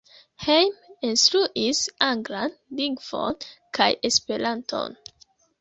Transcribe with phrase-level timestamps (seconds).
[0.43, 3.39] Hejme instruis anglan lingvon
[3.79, 4.99] kaj Esperanton.